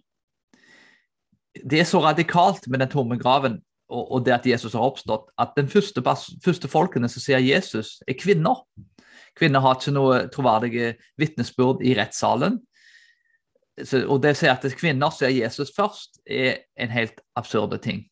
Det 1.65 1.81
er 1.81 1.89
så 1.89 2.03
radikalt 2.03 2.67
med 2.69 2.83
den 2.83 2.91
tomme 2.93 3.19
graven 3.19 3.61
og, 3.89 4.13
og 4.13 4.25
det 4.27 4.35
at 4.35 4.47
Jesus 4.47 4.75
har 4.75 4.85
oppstått, 4.85 5.31
at 5.39 5.55
den 5.57 5.69
første, 5.71 6.03
første 6.45 6.69
folkene 6.69 7.09
som 7.09 7.23
ser 7.23 7.39
Jesus, 7.45 8.01
er 8.09 8.19
kvinner. 8.19 8.65
Kvinner 9.37 9.61
har 9.61 9.77
ikke 9.77 9.93
noe 9.93 10.21
troverdige 10.33 10.95
vitnesbyrd 11.21 11.85
i 11.85 11.95
rettssalen. 11.99 12.61
Så, 13.85 14.07
og 14.09 14.23
det 14.25 14.33
å 14.33 14.39
si 14.39 14.49
at 14.49 14.63
det 14.65 14.73
er 14.73 14.79
kvinner 14.81 15.13
som 15.13 15.27
er 15.29 15.35
Jesus 15.37 15.75
først, 15.77 16.23
er 16.25 16.63
en 16.81 16.93
helt 16.95 17.21
absurde 17.37 17.79
ting. 17.85 18.07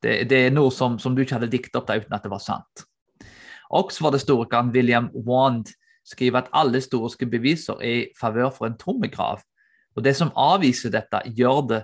Det, 0.00 0.22
det 0.30 0.46
er 0.46 0.54
noe 0.54 0.72
som, 0.72 0.96
som, 0.98 1.12
du 1.12 1.20
ikke 1.20 1.36
hadde 1.36 1.52
diktet 1.52 1.76
opp 1.76 1.90
der 1.90 2.00
uten 2.00 2.16
at 2.16 2.24
det 2.24 2.32
var 2.32 2.40
sant. 2.40 2.86
Oxford-historikeren 3.76 4.72
William 4.74 5.10
Wand 5.12 5.74
skriver 6.08 6.40
at 6.40 6.48
alle 6.56 6.80
historiske 6.80 7.28
beviser 7.28 7.76
er 7.84 7.96
i 7.98 8.06
favør 8.18 8.48
for 8.54 8.66
en 8.66 8.78
tomme 8.80 9.10
grav. 9.12 9.44
Og 9.96 10.04
Det 10.04 10.14
som 10.16 10.32
avviser 10.38 10.94
dette, 10.94 11.20
gjør 11.36 11.60
det 11.68 11.82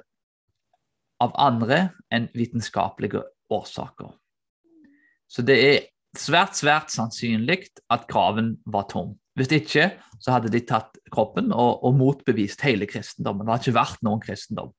av 1.20 1.36
andre 1.36 1.90
enn 2.12 2.30
vitenskapelige 2.34 3.22
årsaker. 3.52 4.14
Så 5.28 5.42
det 5.42 5.56
er 5.60 5.84
svært, 6.20 6.56
svært 6.58 6.92
sannsynlig 6.94 7.66
at 7.92 8.06
graven 8.10 8.56
var 8.66 8.88
tom. 8.90 9.14
Hvis 9.36 9.52
ikke 9.52 9.90
så 10.22 10.36
hadde 10.36 10.50
de 10.52 10.62
tatt 10.64 10.96
kroppen 11.12 11.52
og, 11.52 11.84
og 11.84 11.96
motbevist 11.98 12.64
hele 12.66 12.88
kristendommen. 12.88 13.46
Det 13.46 13.52
har 13.52 13.62
ikke 13.62 13.78
vært 13.78 14.04
noen 14.06 14.22
kristendom. 14.22 14.72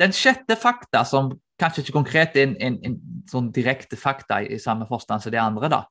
Den 0.00 0.14
sjette 0.16 0.56
fakta, 0.58 1.04
som 1.06 1.34
kanskje 1.60 1.84
ikke 1.84 1.96
konkret 1.98 2.36
er 2.38 2.48
en, 2.48 2.54
en, 2.58 2.78
en 2.86 2.96
sånn 3.30 3.52
direkte 3.54 3.98
fakta 4.00 4.40
i, 4.42 4.54
i 4.56 4.62
samme 4.62 4.88
forstand 4.90 5.22
som 5.22 5.34
de 5.34 5.40
andre, 5.40 5.70
da, 5.70 5.84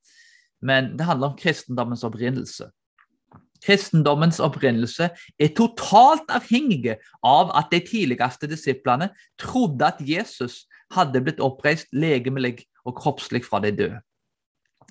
men 0.64 0.94
det 0.98 1.08
handler 1.08 1.32
om 1.32 1.38
kristendommens 1.40 2.04
opprinnelse. 2.08 2.70
Kristendommens 3.64 4.42
opprinnelse 4.44 5.08
er 5.40 5.54
totalt 5.56 6.28
avhengig 6.36 6.98
av 7.24 7.52
at 7.56 7.72
de 7.72 7.80
tidligste 7.84 8.50
disiplene 8.52 9.08
trodde 9.40 9.88
at 9.88 10.02
Jesus 10.04 10.66
hadde 10.94 11.22
blitt 11.24 11.40
oppreist 11.44 11.88
legemlig 11.96 12.66
og 12.84 12.98
kroppslig 13.00 13.44
fra 13.46 13.62
de 13.64 13.72
døde. 13.76 14.02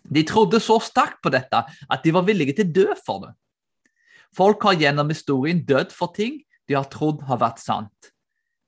De 0.02 0.24
trodde 0.26 0.60
så 0.60 0.78
sterkt 0.82 1.20
på 1.22 1.32
dette 1.32 1.62
at 1.66 2.04
de 2.04 2.14
var 2.14 2.26
villige 2.26 2.56
til 2.58 2.68
å 2.68 2.74
dø 2.78 2.86
for 3.06 3.26
det. 3.26 3.32
Folk 4.36 4.64
har 4.64 4.78
gjennom 4.80 5.12
historien 5.12 5.60
dødd 5.68 5.92
for 5.92 6.14
ting 6.16 6.40
de 6.68 6.78
har 6.78 6.88
trodd 6.90 7.22
har 7.28 7.40
vært 7.42 7.60
sant. 7.62 8.12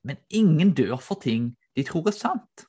Men 0.05 0.19
ingen 0.29 0.75
dør 0.77 0.99
for 1.01 1.19
ting 1.21 1.55
de 1.75 1.83
tror 1.87 2.11
er 2.11 2.15
sant. 2.15 2.67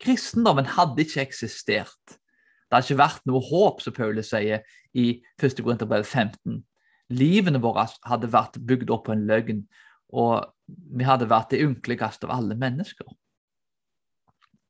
Kristendommen 0.00 0.66
hadde 0.78 1.04
ikke 1.04 1.26
eksistert 1.26 2.18
det 2.68 2.76
har 2.76 2.84
ikke 2.84 3.00
vært 3.00 3.28
noe 3.28 3.40
håp, 3.48 3.80
som 3.80 3.94
Paulus 3.96 4.28
sier 4.34 4.64
i 4.92 5.06
1. 5.40 5.62
Korinterbrev 5.64 6.04
15. 6.04 6.60
Livene 7.16 7.60
våre 7.64 7.86
hadde 8.04 8.28
vært 8.28 8.58
bygd 8.68 8.92
opp 8.92 9.06
på 9.06 9.14
en 9.14 9.24
løgn, 9.28 9.62
og 10.12 10.50
vi 10.68 11.06
hadde 11.08 11.30
vært 11.30 11.54
det 11.54 11.62
ynkeligste 11.64 12.28
av 12.28 12.34
alle 12.36 12.58
mennesker. 12.60 13.08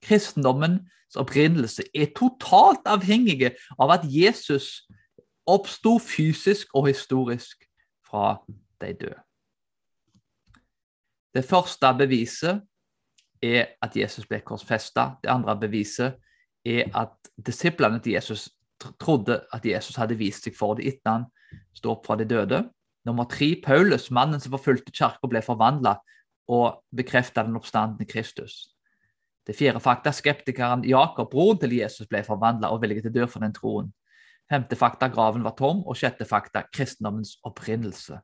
Kristendommens 0.05 1.17
opprinnelse 1.17 1.87
er 1.95 2.13
totalt 2.17 2.87
avhengig 2.87 3.55
av 3.79 3.95
at 3.97 4.05
Jesus 4.09 4.89
oppsto 5.49 5.97
fysisk 6.03 6.75
og 6.77 6.91
historisk 6.91 7.65
fra 8.07 8.37
de 8.81 8.93
døde. 8.93 9.21
Det 11.35 11.45
første 11.45 11.95
beviset 11.99 12.63
er 13.43 13.75
at 13.83 13.97
Jesus 13.97 14.27
ble 14.27 14.41
korsfesta. 14.41 15.15
Det 15.23 15.31
andre 15.31 15.57
beviset 15.61 16.17
er 16.67 16.89
at 16.97 17.15
disiplene 17.47 18.01
til 18.03 18.13
Jesus 18.13 18.49
trodde 19.01 19.41
at 19.53 19.67
Jesus 19.67 19.97
hadde 19.97 20.19
vist 20.19 20.47
seg 20.47 20.57
for 20.57 20.79
dem 20.79 20.89
etter 20.89 21.11
han 21.11 21.29
sto 21.77 21.93
opp 21.95 22.07
fra 22.07 22.17
de 22.19 22.27
døde. 22.29 22.63
Nummer 23.07 23.25
tre, 23.31 23.55
Paulus, 23.65 24.11
mannen 24.11 24.41
som 24.41 24.53
forfulgte 24.53 24.93
kirka, 24.93 25.31
ble 25.31 25.43
forvandla 25.43 25.97
og 26.49 26.83
bekrefta 26.97 27.45
den 27.47 27.57
oppstandende 27.57 28.09
Kristus. 28.09 28.75
Det 29.49 29.57
fjerde 29.57 29.81
fakta, 29.81 30.13
skeptikeren 30.13 30.83
Jakob, 30.85 31.31
broren 31.33 31.59
til 31.63 31.79
Jesus, 31.79 32.09
ble 32.09 32.21
forvandla 32.27 32.69
og 32.69 32.83
villig 32.83 33.01
til 33.01 33.15
å 33.15 33.17
dø 33.23 33.29
for 33.33 33.41
den 33.41 33.55
troen. 33.57 33.89
Femte 34.49 34.77
fakta, 34.77 35.09
graven 35.13 35.45
var 35.45 35.55
tom. 35.57 35.81
Og 35.89 35.97
sjette 35.97 36.27
fakta, 36.29 36.67
kristendommens 36.73 37.39
opprinnelse. 37.49 38.19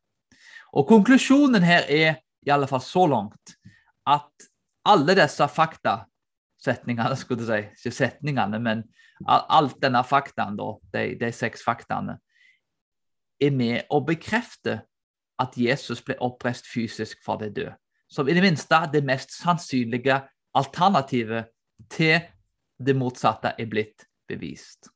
Og 0.76 0.88
Konklusjonen 0.88 1.64
her 1.64 1.88
er 1.88 2.18
i 2.44 2.52
alle 2.52 2.68
fall 2.68 2.82
så 2.84 3.06
langt 3.08 3.54
at 4.04 4.48
alle 4.84 5.16
disse 5.16 5.48
fakta 5.48 6.02
setningene, 6.60 7.16
skulle 7.20 7.46
jeg 7.48 7.70
si. 7.72 7.88
Ikke 7.88 7.96
setningene, 8.02 8.60
men 8.60 8.84
alt 9.24 9.78
denne 9.80 10.02
faktaen, 10.04 10.58
da, 10.60 10.74
de, 10.92 11.06
de 11.20 11.32
seks 11.32 11.64
faktaene, 11.64 12.18
er 13.40 13.54
med 13.54 13.88
å 13.92 14.02
bekrefte 14.04 14.82
at 15.40 15.56
Jesus 15.58 16.04
ble 16.04 16.18
oppreist 16.22 16.68
fysisk 16.70 17.24
fra 17.24 17.38
de 17.40 17.48
døde. 17.48 17.74
Som 18.12 18.28
i 18.28 18.36
det 18.36 18.44
minste 18.44 18.78
det 18.92 19.02
mest 19.02 19.32
sannsynlige 19.34 20.20
alternativet 20.54 21.50
til 21.90 22.20
det 22.78 22.96
motsatte 22.96 23.54
er 23.58 23.70
blitt 23.70 24.06
bevist. 24.28 24.88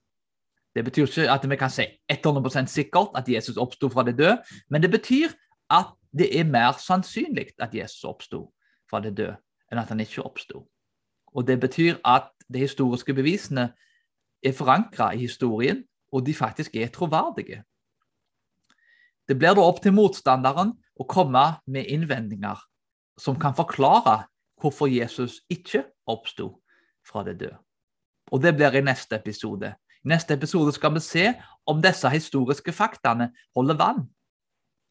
Det 0.75 0.85
betyr 0.85 1.07
ikke 1.07 1.31
at 1.33 1.51
vi 1.51 1.57
kan 1.57 1.71
si 1.71 1.85
100% 2.13 2.71
sikkert 2.71 3.17
at 3.19 3.29
Jesus 3.29 3.57
oppsto 3.57 3.89
fra 3.89 4.05
det 4.07 4.19
døde, 4.19 4.39
men 4.71 4.83
det 4.83 4.91
betyr 4.91 5.33
at 5.71 5.95
det 6.19 6.31
er 6.39 6.45
mer 6.45 6.79
sannsynlig 6.79 7.51
at 7.59 7.75
Jesus 7.75 8.05
oppsto 8.05 8.53
fra 8.91 9.01
det 9.01 9.17
døde, 9.17 9.37
enn 9.73 9.81
at 9.81 9.89
han 9.89 10.01
ikke 10.01 10.23
oppsto. 10.23 10.69
Og 11.35 11.47
Det 11.47 11.61
betyr 11.61 11.99
at 12.05 12.31
de 12.53 12.59
historiske 12.59 13.15
bevisene 13.15 13.73
er 14.43 14.53
forankra 14.53 15.13
i 15.13 15.19
historien, 15.19 15.85
og 16.13 16.27
de 16.27 16.35
faktisk 16.35 16.77
er 16.77 16.89
troverdige. 16.89 17.63
Det 19.29 19.37
blir 19.39 19.55
da 19.55 19.61
opp 19.61 19.83
til 19.83 19.93
motstanderen 19.93 20.73
å 20.97 21.05
komme 21.05 21.59
med 21.67 21.85
innvendinger 21.85 22.57
som 23.21 23.37
kan 23.37 23.55
forklare 23.55 24.25
hvorfor 24.61 24.91
Jesus 24.91 25.41
ikke 25.51 25.85
oppsto 26.07 26.51
fra 27.07 27.25
det 27.25 27.39
døde. 27.41 27.59
Og 28.33 28.43
Det 28.43 28.55
blir 28.57 28.75
i 28.77 28.85
neste 28.85 29.17
episode. 29.17 29.75
I 30.05 30.09
neste 30.09 30.35
episode 30.35 30.73
skal 30.73 30.95
vi 30.95 31.01
se 31.01 31.35
om 31.67 31.83
disse 31.83 32.09
historiske 32.09 32.73
faktaene 32.73 33.31
holder 33.57 33.79
vann. 33.79 34.03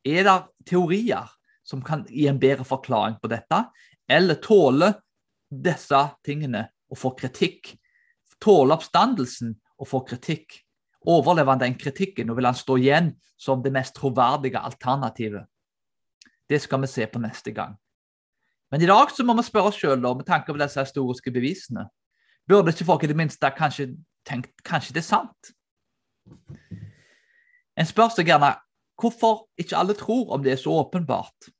Er 0.05 0.23
det 0.23 0.37
teorier 0.65 1.27
som 1.63 1.83
kan 1.83 2.05
gi 2.09 2.27
en 2.27 2.39
bedre 2.39 2.63
forklaring 2.65 3.19
på 3.21 3.27
dette, 3.27 3.65
eller 4.07 4.39
tåler 4.41 4.95
disse 5.49 5.99
tingene 6.23 6.67
å 6.87 6.95
få 6.95 7.11
kritikk. 7.19 7.73
Tåler 8.39 8.77
oppstandelsen 8.77 9.55
å 9.77 9.87
få 9.87 10.03
kritikk. 10.07 10.61
Overlever 11.07 11.55
han 11.55 11.63
den 11.65 11.77
kritikken 11.79 12.31
og 12.31 12.39
vil 12.39 12.49
han 12.49 12.57
stå 12.57 12.77
igjen 12.79 13.11
som 13.37 13.61
det 13.63 13.73
mest 13.75 13.95
troverdige 13.97 14.61
alternativet? 14.63 15.45
Det 16.47 16.61
skal 16.63 16.81
vi 16.83 16.91
se 16.91 17.07
på 17.11 17.19
neste 17.19 17.51
gang. 17.51 17.75
Men 18.71 18.83
i 18.83 18.89
dag 18.89 19.11
så 19.15 19.23
må 19.23 19.35
vi 19.37 19.45
spørre 19.47 19.71
oss 19.71 19.79
sjøl, 19.79 20.01
med 20.01 20.25
tanke 20.27 20.51
på 20.51 20.59
disse 20.59 20.83
historiske 20.83 21.31
bevisene, 21.31 21.87
burde 22.47 22.71
ikke 22.73 22.87
folk 22.87 23.03
i 23.03 23.11
det 23.11 23.17
minste 23.19 23.51
kanskje 23.55 23.93
tenkt 24.27 24.63
kanskje 24.67 24.95
det 24.95 25.03
er 25.03 25.07
sant. 25.07 25.51
En 27.77 27.87
spør 27.87 28.11
seg 28.11 28.27
gjerne 28.27 28.55
hvorfor 28.97 29.45
ikke 29.61 29.77
alle 29.77 29.95
tror 29.97 30.33
om 30.35 30.43
det 30.43 30.55
er 30.55 30.61
så 30.61 30.73
åpenbart. 30.81 31.51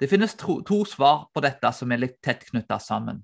Det 0.00 0.10
finnes 0.10 0.34
to, 0.34 0.60
to 0.66 0.82
svar 0.88 1.28
på 1.34 1.42
dette 1.44 1.70
som 1.76 1.92
er 1.92 2.02
litt 2.02 2.18
tett 2.24 2.42
knytta 2.48 2.80
sammen. 2.82 3.22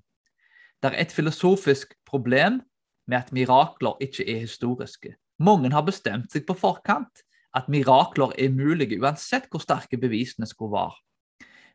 Det 0.81 0.91
er 0.91 1.01
et 1.03 1.13
filosofisk 1.13 1.93
problem 2.07 2.61
med 3.09 3.17
at 3.19 3.33
mirakler 3.35 3.99
ikke 4.01 4.25
er 4.29 4.45
historiske. 4.45 5.15
Mange 5.41 5.71
har 5.73 5.83
bestemt 5.85 6.31
seg 6.31 6.45
på 6.47 6.55
forkant 6.57 7.23
at 7.57 7.67
mirakler 7.69 8.31
er 8.39 8.53
mulige 8.53 8.99
uansett 9.01 9.49
hvor 9.51 9.63
sterke 9.63 9.99
bevisene 9.99 10.47
skulle 10.47 10.77
være. 10.77 10.95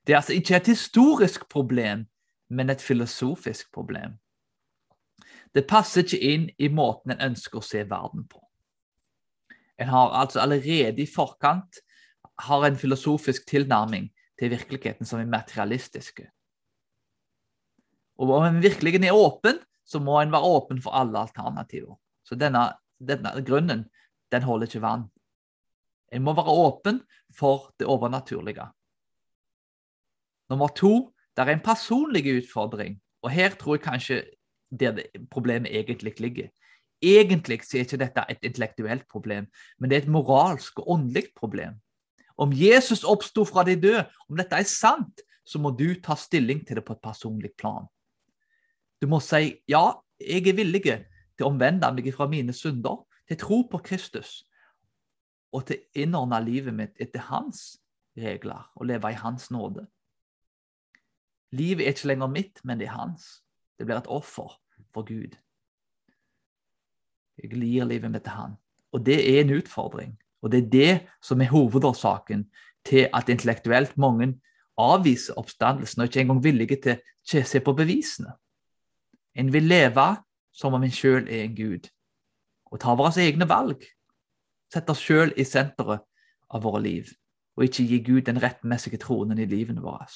Det 0.07 0.13
er 0.13 0.21
altså 0.21 0.33
ikke 0.33 0.57
et 0.57 0.67
historisk 0.67 1.49
problem, 1.51 2.07
men 2.49 2.71
et 2.71 2.83
filosofisk 2.83 3.73
problem. 3.75 4.19
Det 5.55 5.67
passer 5.67 6.05
ikke 6.05 6.21
inn 6.21 6.45
i 6.59 6.69
måten 6.69 7.15
en 7.15 7.25
ønsker 7.31 7.59
å 7.59 7.65
se 7.65 7.83
verden 7.91 8.27
på. 8.31 8.39
En 9.81 9.91
har 9.91 10.15
altså 10.21 10.41
allerede 10.41 11.03
i 11.03 11.09
forkant 11.11 11.81
har 12.47 12.67
en 12.67 12.79
filosofisk 12.79 13.49
tilnærming 13.49 14.11
til 14.39 14.53
virkeligheten 14.53 15.09
som 15.09 15.21
er 15.21 15.31
materialistiske. 15.33 16.29
Og 18.21 18.31
om 18.31 18.47
en 18.47 18.63
virkelig 18.63 19.01
er 19.05 19.17
åpen, 19.17 19.59
så 19.85 20.01
må 20.01 20.21
en 20.21 20.33
være 20.33 20.55
åpen 20.57 20.81
for 20.83 20.97
alle 20.97 21.19
alternativer. 21.19 21.97
Så 22.25 22.35
denne, 22.35 22.73
denne 22.99 23.33
grunnen 23.47 23.87
den 24.33 24.43
holder 24.43 24.67
ikke 24.67 24.83
vann. 24.83 25.07
En 26.13 26.23
må 26.23 26.35
være 26.35 26.53
åpen 26.53 27.01
for 27.35 27.73
det 27.79 27.87
overnaturlige. 27.87 28.67
Nummer 30.51 30.69
to, 30.69 31.13
det 31.37 31.45
er 31.45 31.53
en 31.53 31.65
personlig 31.65 32.25
utfordring. 32.39 33.01
Og 33.23 33.31
her 33.31 33.57
tror 33.59 33.77
jeg 33.77 33.85
kanskje 33.85 34.23
der 34.71 35.03
problemet 35.31 35.75
egentlig 35.75 36.21
ligger. 36.21 36.49
Egentlig 37.03 37.61
er 37.61 37.85
ikke 37.85 37.99
dette 38.01 38.25
et 38.31 38.39
intellektuelt 38.43 39.09
problem, 39.09 39.47
men 39.79 39.91
det 39.91 39.97
er 39.97 40.03
et 40.03 40.09
moralsk 40.09 40.79
og 40.79 40.91
åndelig 40.91 41.27
problem. 41.37 41.75
Om 42.39 42.53
Jesus 42.53 43.05
oppsto 43.05 43.45
fra 43.45 43.65
de 43.65 43.77
døde, 43.81 44.05
om 44.29 44.37
dette 44.37 44.57
er 44.57 44.69
sant, 44.69 45.21
så 45.45 45.59
må 45.59 45.71
du 45.71 45.95
ta 46.03 46.17
stilling 46.17 46.67
til 46.67 46.77
det 46.77 46.85
på 46.85 46.97
et 46.97 47.03
personlig 47.03 47.51
plan. 47.59 47.87
Du 49.01 49.07
må 49.07 49.21
si 49.21 49.55
ja, 49.69 49.93
jeg 50.21 50.49
er 50.49 50.57
villig 50.57 50.83
til 50.85 51.45
å 51.45 51.51
omvende 51.51 51.93
meg 51.93 52.09
fra 52.17 52.27
mine 52.29 52.53
synder, 52.57 53.05
til 53.29 53.39
tro 53.41 53.63
på 53.71 53.81
Kristus 53.85 54.45
og 55.53 55.67
til 55.69 55.81
å 55.81 56.03
innordne 56.03 56.39
livet 56.45 56.75
mitt 56.75 57.01
etter 57.01 57.25
hans 57.29 57.77
regler 58.17 58.69
og 58.77 58.89
leve 58.89 59.13
i 59.13 59.19
hans 59.19 59.51
nåde. 59.51 59.87
Livet 61.57 61.87
er 61.87 61.95
ikke 61.95 62.11
lenger 62.13 62.31
mitt, 62.33 62.61
men 62.65 62.81
det 62.81 62.89
er 62.89 62.99
hans. 62.99 63.41
Det 63.79 63.87
blir 63.87 63.99
et 63.99 64.13
offer 64.13 64.57
for 64.95 65.07
Gud. 65.09 65.37
Jeg 67.37 67.53
lir 67.53 67.85
livet 67.85 68.11
mitt 68.13 68.25
til 68.25 68.37
han. 68.37 68.57
Og 68.93 69.05
det 69.07 69.19
er 69.21 69.43
en 69.43 69.57
utfordring. 69.59 70.17
Og 70.43 70.53
det 70.53 70.63
er 70.65 70.71
det 70.71 70.93
som 71.25 71.41
er 71.41 71.51
hovedårsaken 71.51 72.47
til 72.87 73.09
at 73.15 73.29
intellektuelt 73.33 73.97
mange 73.99 74.35
avviser 74.79 75.39
oppstandelsen 75.39 76.03
og 76.03 76.09
ikke 76.09 76.21
engang 76.21 76.43
villige 76.45 76.79
til 76.85 77.41
å 77.41 77.49
se 77.49 77.61
på 77.65 77.75
bevisene. 77.77 78.37
En 79.37 79.53
vil 79.53 79.69
leve 79.69 80.07
som 80.57 80.75
om 80.77 80.85
en 80.85 80.93
sjøl 80.93 81.27
er 81.29 81.45
en 81.45 81.57
gud, 81.57 81.89
og 82.73 82.81
ta 82.81 82.95
våre 82.97 83.13
egne 83.21 83.49
valg. 83.49 83.85
Sette 84.73 84.93
oss 84.93 85.03
sjøl 85.05 85.33
i 85.37 85.45
senteret 85.45 86.05
av 86.49 86.65
våre 86.65 86.81
liv, 86.85 87.11
og 87.57 87.67
ikke 87.67 87.85
gi 87.91 87.99
Gud 88.05 88.23
den 88.29 88.41
rettmessige 88.43 89.01
tronen 89.03 89.39
i 89.39 89.49
livene 89.49 89.85
våre. 89.85 90.09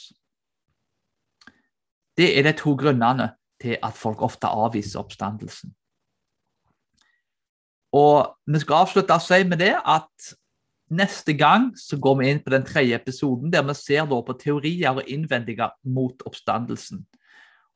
Det 2.21 2.35
er 2.37 2.45
de 2.45 2.53
to 2.53 2.75
grunnene 2.77 3.31
til 3.61 3.79
at 3.83 3.97
folk 3.97 4.21
ofte 4.23 4.49
avviser 4.49 5.01
oppstandelsen. 5.01 5.73
Og 7.97 8.37
vi 8.47 8.61
skal 8.63 8.85
avslutte 8.85 9.17
å 9.17 9.23
si 9.25 9.41
med 9.49 9.63
det 9.63 9.73
at 9.79 10.35
neste 10.91 11.35
gang 11.39 11.71
så 11.79 11.99
går 12.03 12.19
vi 12.19 12.29
inn 12.31 12.43
på 12.45 12.53
den 12.53 12.67
tredje 12.67 12.99
episoden, 12.99 13.51
der 13.51 13.65
vi 13.67 13.75
ser 13.79 14.05
på 14.11 14.37
teorier 14.39 15.01
og 15.01 15.09
innvendinger 15.09 15.73
mot 15.83 16.23
oppstandelsen. 16.27 17.07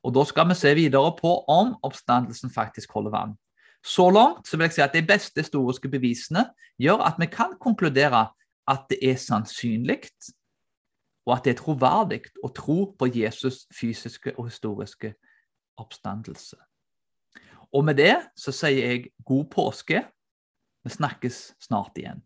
Og 0.05 0.13
Da 0.13 0.23
skal 0.23 0.47
vi 0.49 0.55
se 0.55 0.75
videre 0.75 1.15
på 1.17 1.31
om 1.49 1.75
oppstandelsen 1.83 2.53
faktisk 2.53 2.91
holder 2.93 3.11
vann. 3.11 3.37
Så 3.83 4.09
langt 4.09 4.47
så 4.47 4.57
vil 4.57 4.65
jeg 4.65 4.73
si 4.73 4.81
at 4.81 4.93
de 4.93 5.01
beste 5.05 5.41
historiske 5.41 5.89
bevisene 5.89 6.45
gjør 6.81 7.01
at 7.05 7.17
vi 7.19 7.25
kan 7.25 7.57
konkludere 7.61 8.27
at 8.67 8.85
det 8.89 8.97
er 9.01 9.17
sannsynlig, 9.17 10.09
og 11.25 11.33
at 11.37 11.45
det 11.45 11.55
er 11.55 11.61
troverdig 11.61 12.21
å 12.45 12.51
tro 12.53 12.77
på 12.97 13.09
Jesus' 13.09 13.65
fysiske 13.73 14.35
og 14.37 14.49
historiske 14.51 15.15
oppstandelse. 15.81 16.57
Og 17.75 17.85
med 17.85 17.97
det 17.99 18.15
så 18.39 18.53
sier 18.55 18.91
jeg 18.93 19.09
god 19.25 19.49
påske. 19.51 20.03
Vi 20.85 20.93
snakkes 20.93 21.55
snart 21.65 21.97
igjen. 21.97 22.21